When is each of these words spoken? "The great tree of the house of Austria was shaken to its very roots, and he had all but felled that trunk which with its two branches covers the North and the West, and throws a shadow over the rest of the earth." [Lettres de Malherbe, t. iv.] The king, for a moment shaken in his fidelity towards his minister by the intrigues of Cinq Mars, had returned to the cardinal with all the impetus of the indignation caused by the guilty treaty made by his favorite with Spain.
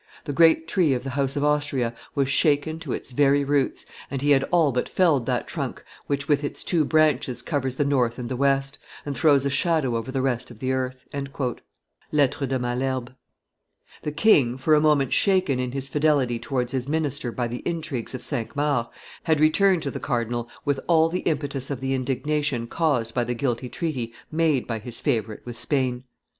"The 0.23 0.33
great 0.33 0.67
tree 0.67 0.93
of 0.95 1.03
the 1.03 1.11
house 1.11 1.35
of 1.35 1.43
Austria 1.43 1.93
was 2.15 2.27
shaken 2.27 2.79
to 2.79 2.91
its 2.91 3.11
very 3.11 3.43
roots, 3.43 3.85
and 4.09 4.19
he 4.19 4.31
had 4.31 4.43
all 4.45 4.71
but 4.71 4.89
felled 4.89 5.27
that 5.27 5.45
trunk 5.45 5.83
which 6.07 6.27
with 6.27 6.43
its 6.43 6.63
two 6.63 6.83
branches 6.85 7.43
covers 7.43 7.75
the 7.75 7.85
North 7.85 8.17
and 8.17 8.27
the 8.27 8.35
West, 8.35 8.79
and 9.05 9.15
throws 9.15 9.45
a 9.45 9.49
shadow 9.51 9.95
over 9.95 10.11
the 10.11 10.23
rest 10.23 10.49
of 10.49 10.57
the 10.57 10.71
earth." 10.71 11.05
[Lettres 12.11 12.47
de 12.49 12.57
Malherbe, 12.57 13.09
t. 13.09 13.11
iv.] 13.11 14.01
The 14.01 14.11
king, 14.11 14.57
for 14.57 14.73
a 14.73 14.81
moment 14.81 15.13
shaken 15.13 15.59
in 15.59 15.71
his 15.71 15.87
fidelity 15.87 16.39
towards 16.39 16.71
his 16.71 16.87
minister 16.89 17.31
by 17.31 17.47
the 17.47 17.61
intrigues 17.63 18.15
of 18.15 18.23
Cinq 18.23 18.55
Mars, 18.55 18.87
had 19.25 19.39
returned 19.39 19.83
to 19.83 19.91
the 19.91 19.99
cardinal 19.99 20.49
with 20.65 20.79
all 20.87 21.09
the 21.09 21.19
impetus 21.29 21.69
of 21.69 21.79
the 21.79 21.93
indignation 21.93 22.65
caused 22.65 23.13
by 23.13 23.23
the 23.23 23.35
guilty 23.35 23.69
treaty 23.69 24.13
made 24.31 24.65
by 24.65 24.79
his 24.79 24.99
favorite 24.99 25.43
with 25.45 25.57
Spain. 25.57 26.05